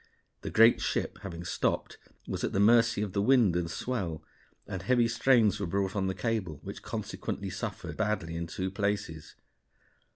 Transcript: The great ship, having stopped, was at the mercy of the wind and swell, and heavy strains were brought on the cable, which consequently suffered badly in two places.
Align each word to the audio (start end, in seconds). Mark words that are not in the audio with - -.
The 0.41 0.49
great 0.49 0.81
ship, 0.81 1.19
having 1.21 1.43
stopped, 1.43 1.99
was 2.27 2.43
at 2.43 2.53
the 2.53 2.59
mercy 2.59 3.03
of 3.03 3.13
the 3.13 3.21
wind 3.21 3.55
and 3.55 3.69
swell, 3.69 4.23
and 4.65 4.81
heavy 4.81 5.07
strains 5.07 5.59
were 5.59 5.67
brought 5.67 5.95
on 5.95 6.07
the 6.07 6.15
cable, 6.15 6.59
which 6.63 6.81
consequently 6.81 7.51
suffered 7.51 7.97
badly 7.97 8.35
in 8.35 8.47
two 8.47 8.71
places. 8.71 9.35